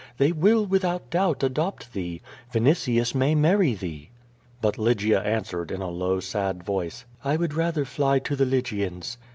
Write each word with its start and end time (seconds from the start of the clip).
They 0.17 0.31
will, 0.31 0.65
without 0.65 1.11
doubt, 1.11 1.43
adopt 1.43 1.93
thee. 1.93 2.21
Vinitius 2.51 3.13
may 3.13 3.35
marry 3.35 3.75
thee." 3.75 4.09
But 4.59 4.79
Lygia 4.79 5.21
answered, 5.21 5.69
in 5.69 5.79
a 5.83 5.91
low, 5.91 6.19
sad 6.19 6.63
voice: 6.63 7.05
"I 7.23 7.35
would 7.35 7.53
rather 7.53 7.85
fly 7.85 8.17
to 8.17 8.35
the 8.35 8.45
Lygians." 8.45 9.19